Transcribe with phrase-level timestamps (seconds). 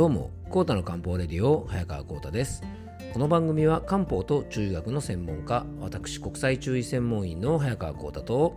[0.00, 2.62] どうもコータの漢方レディオ早川コータです。
[3.12, 8.54] この番組は漢方と中医学の専門家私国際中医専門医の早川コータと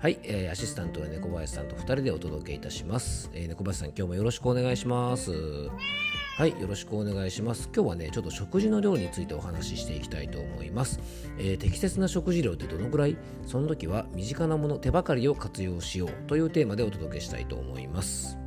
[0.00, 5.32] はい、えー、アシスタントの猫林さんと2人でお届けいたします、えー、猫林さん今日もよろしくお願いします。
[5.32, 7.68] はいよろしくお願いします。
[7.74, 11.00] 今日はねちょっと食事の量についてお話ししていきたいと思います、
[11.38, 13.16] えー、適切な食事量ってどのくらい？
[13.48, 18.38] その時は身近なもの手ばかりを活用しようというテーマでお届けしたいと思います。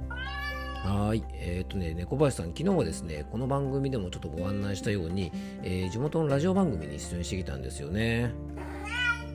[0.83, 1.23] はい。
[1.33, 8.31] えっ、ー、とね、猫林さん、昨日はですね、この番組でもちょっとご案内したように、えー、地元のラジオ番組に出演してきたんですよね。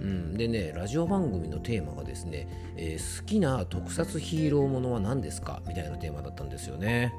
[0.00, 5.62] うん、でね、ラジオ番組のテーマがですね、えー、好きな特撮ヒーローものは何ですか？
[5.68, 7.12] みたいなテーマだったんですよね。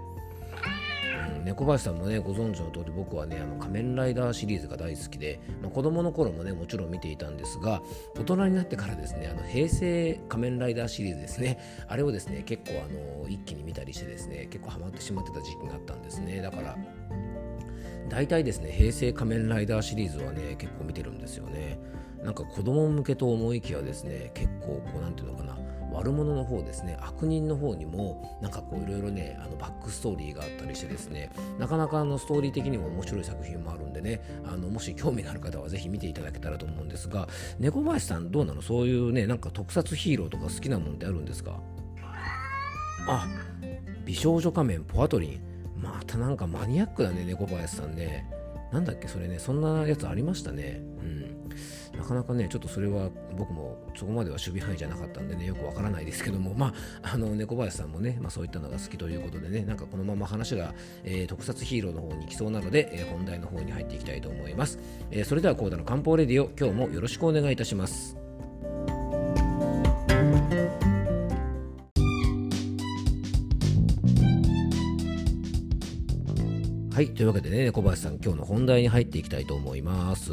[1.44, 7.82] 猫林さんもねご存知の通り僕はねあの仮面ライダーシリーズが大好きで、まあ、子供の頃もねもちろん見ていたんですが
[8.18, 16.42] 大人になってからですねあの平成仮面ライダーシリーズですねあれをですね結構あの一気に見たりしてですね結構ハマってしまってた時期があったんですね。
[16.42, 16.78] だから
[18.10, 21.80] 大体ですね平成仮面ライダーシリーズはね結構見てるんですよね。
[22.24, 25.56] なんか子供向けと思いきやですね結構こうなんていうのかな
[25.96, 37.28] 悪者の方ですね悪人の方にもなんかこういろいろねあのバックストーリーがあったりしてですねなかなかあのストーリー的にも面白い作品もあるんでねあのもし興味がある方はぜひ見ていただけたらと思うんですが
[37.60, 38.62] 猫林さんどうなの？
[38.62, 41.60] そういうねなんか特撮ヒーローとか好きなものってあるんですか？
[43.08, 43.28] あ
[44.04, 45.40] 美少女仮面ポアトリン。
[45.78, 48.26] またなんかマニアックだね猫林さんね。
[48.72, 49.40] なんだっけそれね。
[49.40, 50.82] そんなやつありましたね。
[51.00, 51.35] うん。
[51.98, 64.80] なかなかね、ちょっとそれは僕もそこまでは守備範囲じゃなかったんでね、よくわからないですけども、まあ、あの猫林さんもね、まあ、そういったのが好きということでね、なんかこのまま話が、えー、特撮ヒーローの方に行きそうなので、えー、本題の方に入っていきたいと思います。
[65.12, 68.18] えー、それでは、コーダの漢方レディオ、今日もよろしくお願いいたします。
[76.96, 77.10] はい。
[77.10, 80.32] というわけでね、小林さん、今日の本題に入っていきたいと思います。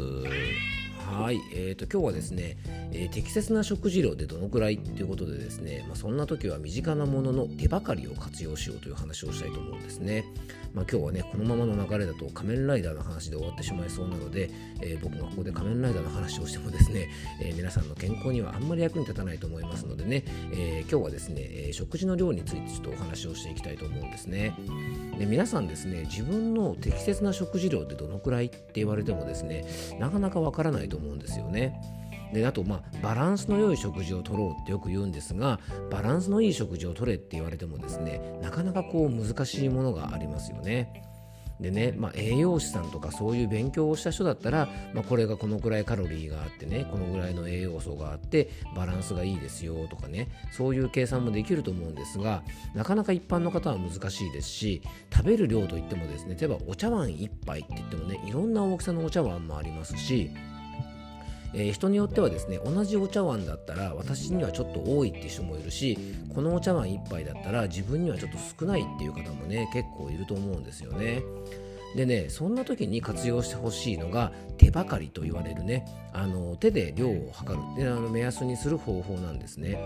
[1.05, 2.57] はい、えーと、今日はですね、
[2.93, 10.25] え、適切な食事量でどのくらいということでですね、まあ、そんな時は身近なものの手ばかりを活用しようという話をしたいと思うんですね。
[10.73, 14.49] まあ、今日はね、このままの流れだと仮面ライダーの話で終わってしまいそうなので、
[14.81, 17.09] えー、僕がここで仮面ライダーの話をしてもですね、
[17.41, 24.55] えー、皆さんの健康にはあんまり役に立たないと思いますのでね、え今日はですね、え食事の量についてちょっとお話をしていきたいと思うんですね。
[25.19, 29.65] で皆さんですね、自分の適切な食事量ってどのくらいって言われてもですね、
[29.99, 31.79] なかなかわからないと思うんですよね。
[32.33, 35.59] であとまあバランスの良い食事をとろうってよく言うんですが
[35.91, 41.03] バランスのいい食事をとれって言われてもですねなかなかこう難しいものがありますよね。
[41.59, 52.43] でね、まあ、栄養士さんとかそういう勉強をした人だったら、まあ、これがこのくらいカロリーがあってねこのぐらいの栄養素があってバランスがいいですよとかねそういう計算もできると思うんですが
[52.73, 60.31] なかなか一般の方は難しいですし食べる量といってもですね例えばお茶碗1杯って言ってもねいろんな大きさのお茶碗もありますし
[61.53, 65.97] えー、人によってはですね同じお茶碗だったら私にはちょっと多いっていう人もいるし
[66.33, 71.21] このお茶碗1杯だったら自分にはちょっと少ないっていう方もね結構いると思うんですよね。
[71.95, 79.77] でねそんな時に活用してほしいのが手ばかりと言われるねあの手で量を測るであの目安にする方法なんですね。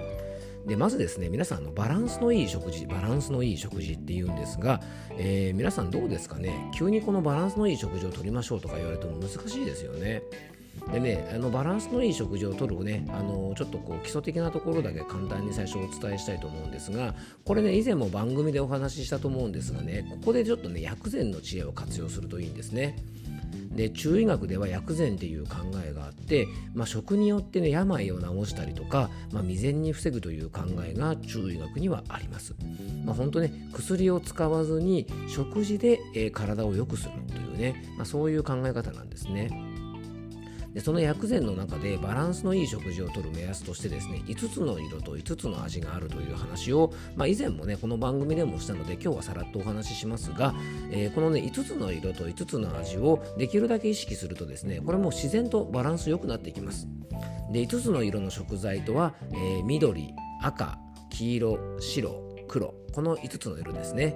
[0.66, 4.81] でまずですね皆さんのバランスのいい食事バランスのいい食事っていうんですが、
[5.17, 6.69] えー、皆さんどうですかね？
[6.73, 10.23] 急にこのバランスのいい食事をとりましょうとか言われても難しいですよね。
[10.91, 17.15] でね、あのバランスのいい食事をとるね、あのちょっとこう基礎的なところだけ簡単に最初お伝えしたいと思うんですが、
[17.45, 22.95] これね、以前も番組でお話ししたと思うんですがね、ここでちょっとね、薬膳の知恵を活用するといいんですね。
[23.77, 32.55] で中医学では薬膳っていう考えがあって、まあ、食によってね病を治したりとか、まあ、未然に防ぐという考えが中医学にはあります。
[33.05, 39.49] まあ、本当ね薬を使わずに食事で、えー、体を良くするというね、まあ、そういう考え方なんですね。
[40.77, 50.53] でその薬膳の中でバランスのいい食事をとる目安としてですね5つの色と5つの味があるという話を、まあ、以前もねこの番組でもしたので今日はさらっとお話ししますが、
[50.91, 56.88] えー、このね5つの色と5つの味をできるだけ意識するとですねこれも自然とバランス良くなっていきます。
[57.51, 60.13] で5つの色の食材とは、えー、緑
[60.44, 60.77] 赤
[61.09, 64.15] 黄色白黒この5つの色ですね。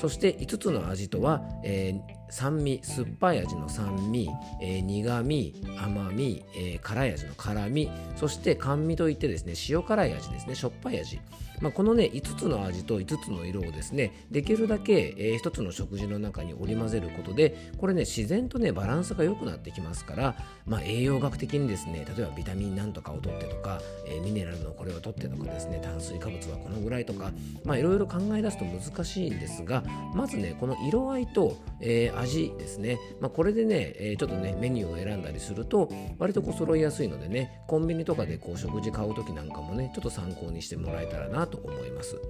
[0.00, 4.28] そして5つの味とは、えー酸味酸っぱい味の酸味、
[4.60, 11.20] えー、苦味甘み、えー、辛い味の辛みそして甘味といってですね塩辛い味ですねしょっぱい味、
[11.60, 20.36] まあ、このね5つの味と5つの色をですねできるだけ、えー、1つの食事の中に織り交ぜることでこれね自然とねバランスが良くなってきますから、
[20.66, 27.32] まあ、栄養学的にですね例えばビタミンなんとかを取ってとか、えー、ミネラルのこれを取ってとかですね炭水化物はこのぐらいとか
[27.64, 29.82] まあいろいろ考え出すと難しいんですが
[30.14, 42.20] まずねこの色合いと、えー、味ですね、まあ、これでね、え、ちょっとねメニューを選んだりすると割とこう揃いやすいのでねコンビニとかでこう食事買う時なんかもねちょっと参考にしてもらえたらなと思います。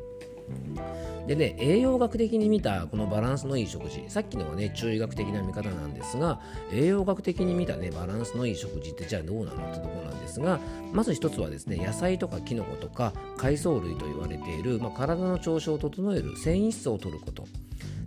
[1.26, 6.40] でね栄養学的に見たこのバランスのいい食事さっきのはね中医学的な見方なんですが
[6.72, 10.58] 栄養学的に見たねバランスのいい食事ってじゃあどうなのってとこなんですが
[10.92, 17.44] まず一つはですね野菜とかキノコとか海藻類と言われている、まあ、体の調子を整える繊維質を摂ること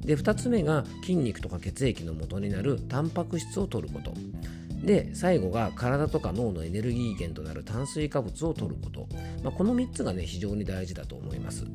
[0.02, 4.14] で2つ目が筋肉とか血液の元になるタンパク質を摂ること。
[4.84, 9.08] で最後が体とか脳のエネルギー源となる炭水化物を摂ること、
[9.44, 11.66] まあ、この3つがね非常に大事だと思います。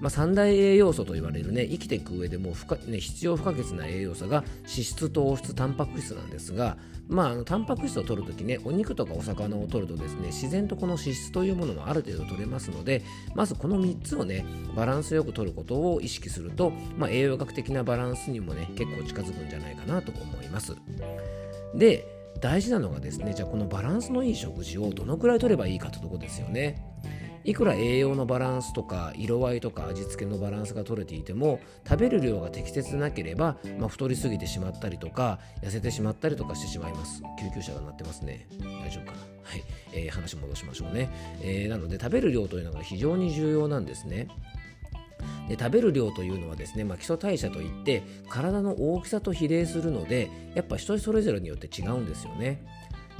[0.00, 6.76] まあ、三大栄養素と言われるね生きていく上でも不可、ね、必要不可欠な栄養素が脂質糖質タンパク質なんですが、
[7.08, 13.02] まあ、あのタンパク質を取るときねお肉とかお魚を取るとですね自然とこの脂質というものもある程度取れますので
[13.34, 14.44] まずこの3つをね
[14.74, 20.76] バランスよく取ることを意識すると、まあ、栄養学的なバランスにもね結構近づくんじゃないかなと思います。
[21.74, 22.06] で
[22.40, 26.82] 大事なのがですねじゃあこのバランスのいい食事をどのくらい取ればいいかってとこですよね。
[27.46, 37.22] いくら栄養のバランスとか色合いとか味付けのバランスが取れていても食べる量が適切なければ、まあ、太りすぎてしまったりとか痩せてしまったりとかしてしまいます。
[37.38, 38.48] 救急車が鳴ってますね。
[38.60, 39.18] 大丈夫かな。
[39.44, 39.62] はい、
[39.92, 41.08] えー、話戻しましょうね、
[41.40, 44.26] えー、なので食べる量というのが非常に重要なんですね。
[45.48, 52.64] で食べる量というのはですね、まあ、基礎代謝といって体の大きさと比例するのでやっぱ人それぞれによって違うんですよね。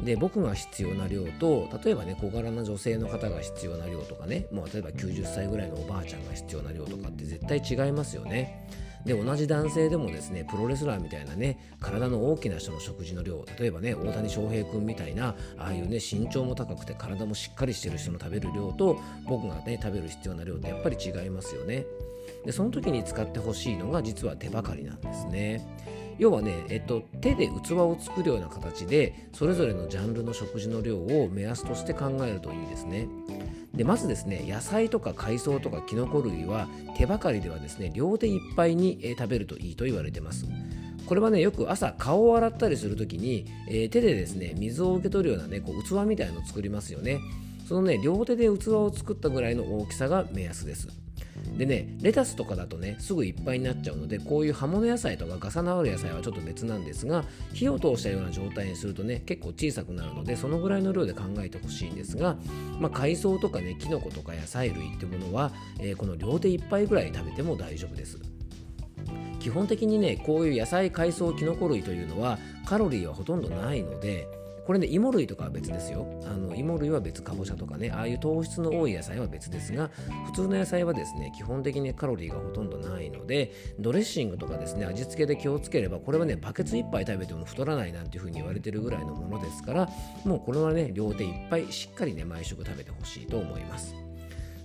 [0.03, 8.69] で僕が必要な量と例えばね小柄な女性の方が必要な量とかねもう例えば90歳ぐらいのおばあちゃんが必要な量とかって絶対違いますよね。
[9.07, 18.99] で同じ男性でもですねプロレスラーみたいなね体の大きな人の食事の量例えばね大谷翔平君みたいなああいうね身長も高くて体もしっかりしてる人の食べる量と
[19.29, 21.87] 僕がね食べる必要な量ってやっぱり違いますよね
[22.45, 25.65] でその時に使ってほしいのが実は手ばかりなんですね
[26.19, 33.09] 要はね、えっと、手で器を作るような形でそれぞれのジャンルの食事の量を目安として考えるといいですね。
[33.75, 36.67] でまずですね野菜とか海藻とかキノコ類は
[36.97, 40.47] 手ばかりではですね両手いっぱいに、食べるといいと言われてます。
[41.07, 47.21] これはねよく朝顔を洗ったりする時に、えー、手でですね水を受け取るようなねこう器みたいのを作りますよね。
[47.69, 50.89] そのね両手で器を作ったぐらいの大きさが目安です。
[51.57, 62.37] でねレタスとかだとねすぐいっぱいになっちゃうのでこういう葉物野菜とかガサナる野菜はちょっと別なんですが火を通したような状態にするとね結構小さくなるのでそのぐらいの量で考えてほしいんですが、
[62.79, 68.19] まあ、海藻とかねキノコとか野菜類ってものは、えー、この両手1杯ぐらい食べても大丈夫です。
[69.39, 74.27] 基本的にねこういう野菜海藻キノコ類というのはカロリーはほとんどないので
[74.67, 76.07] これね芋類とかは別ですよ。
[76.25, 79.91] あの芋類は別かぼちゃとかねああいう糖質の多い野菜は別ですが
[80.27, 89.89] 普通の野菜はですね基本的にカロリーがほとんどないのでドレッシングとかですね味付けで気をつければこれはねバケツ1杯食べても太らないなんていうふうに言われてるぐらいのものですから
[90.25, 94.06] もうこれはね両手いっぱいしっかりね毎食食べてほしいと思います。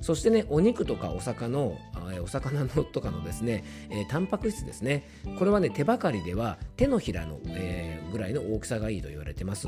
[0.01, 1.77] そしてね、お肉とかお魚の、
[2.23, 5.07] お魚のとかのですね、えー、タンパク質ですね。
[5.37, 9.67] これはね、手ばかりでは手のひらの、えー、ぐらいの大きさがいいと言われてます。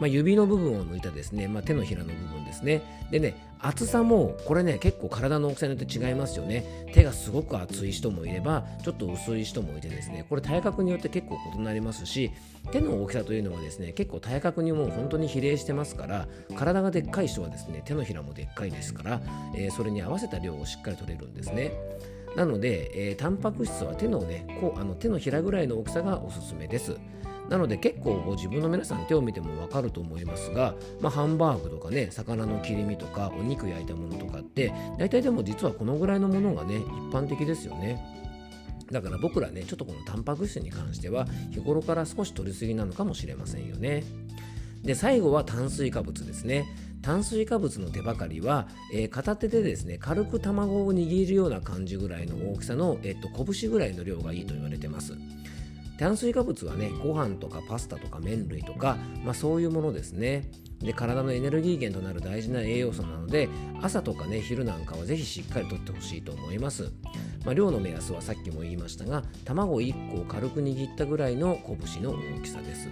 [0.00, 2.82] まあ、指の部分を抜いたですね、まあ、手のひらの部分ですね。
[3.10, 6.64] でね、厚さもこれね結構体の大きさによって違いますよね。
[6.92, 12.30] 手がすごく厚い人もいればちょっと薄い人もいてですねこれ体格によって結構異なりますし
[12.72, 16.26] 手の大きさというのはですね結構体格にも本当に比例してますから
[16.56, 19.20] 体がでっかい人はですね手のひらもでっかいですから、
[19.54, 21.72] えー、それに合わせた量をしっかり取れるんですね。
[22.36, 26.96] なので、えー、タンパク質は手のねこうあの手のひらぐらいの大きさがおすすめです。
[27.50, 38.00] なので結構ご自分の皆さん手を見てもわかると思いますが、まあ、ハンバーグとかね魚の切り身とかお肉焼いたものとかって大体でも実はこのぐらいのものがね一般的ですよね。
[38.92, 44.04] だから僕らねちょっとこのタンパク質に関しては日頃から少し取りすぎなのかもしれませんよね。
[44.82, 46.66] で最後は炭水化物ですね。
[47.02, 55.14] 炭水化物の手ばかりは、えー、片手でですね軽く卵を握るような感じぐらいの大きさの、えっと、拳ぐらいの量がいいと言われてます。
[56.00, 60.50] 炭水化物はねご飯とかパスタとか麺類とか、まあ、そういうものですね。
[60.78, 63.50] で体のエネルギー源となる大事な栄養素なので
[63.82, 66.90] 朝とかね昼なんかはぜひしっかりとってほしいと思います。
[67.44, 72.88] まあ、量の目安はさっきも言いましたが卵1個を軽く握ったぐらいの拳の大きさです。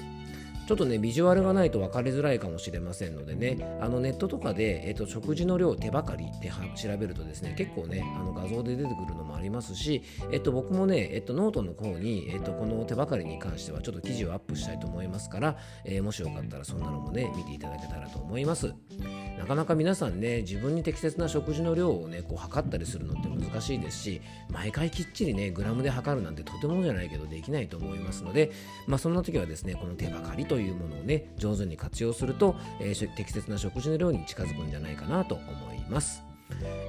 [0.68, 3.56] ちょっとねビジュアルがないと分かりづらいかもしれませんのでね。
[3.80, 15.56] あのネットとかで、えっと、食事の量手ばかりって調べるとですね結構ねあの画像で出てくるのもありますし、えっと、僕もね、えっと、ノートの方に、えっと、この手ばかりに関してはちょっと記事をアップしたいと思いますから、
[15.87, 18.75] えー、もしよかったらそんなのもね見ていただけたらと思います。
[19.38, 28.50] なかなか皆さんね自分に適切な食事の量をねこう測ったりするのって難しいですし毎回きっちりねグラムで測るなんてとてもじゃないけどできないと思いますので
[28.87, 36.27] まあそんな時はですねこの手ばかりというものをね上手に活用すると、えー、適切な食事の量に近づくんじゃないかなと思います。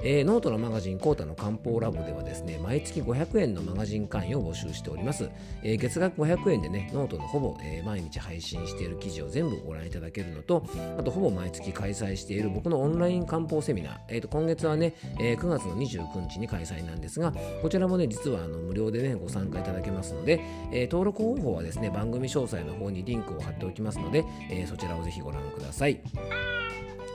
[0.02, 5.30] えー、ノートのマガジンコータの漢方ラボではですね毎月500円のマガジン会員を募集しております、
[5.62, 10.64] えー、月額500円でねノートのほぼ、えー、毎日配信している記事を全部ご覧いただけるのと
[10.98, 20.40] あとほぼ毎月開催している僕のオンライン漢方セミナー、えー、と今月はね、えー、9月の29日に開催なんですがこちらもね実はあの無料でねご参加いただけますので、
[20.72, 26.00] え、登録方法はですね番組詳細の方にリンクを貼っておきますので、え、そちらをぜひご覧ください。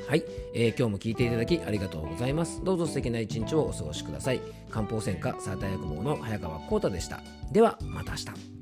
[0.07, 2.63] はい、えー、今日も聞いていただきありがとうございます。
[2.63, 4.41] どうぞ素敵な一日をお過ごしください。
[4.69, 7.21] 漢方専科サーター薬房の早川浩太でした。
[7.51, 8.54] ではまた明日。